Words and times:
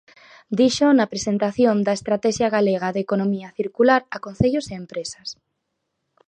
Díxoo 0.59 0.91
na 0.97 1.09
presentación 1.13 1.75
da 1.85 1.93
Estratexia 1.99 2.47
Galega 2.55 2.89
de 2.95 3.03
Economía 3.05 3.49
Circular 3.59 4.01
a 4.15 4.17
concellos 4.25 4.65
e 4.71 4.75
empresas. 4.83 5.27